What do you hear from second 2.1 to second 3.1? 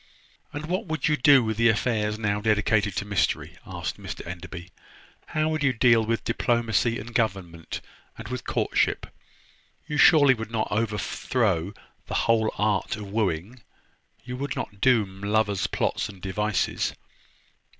now dedicated to